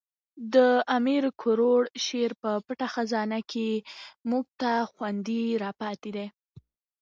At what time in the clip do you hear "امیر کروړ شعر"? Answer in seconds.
0.97-2.31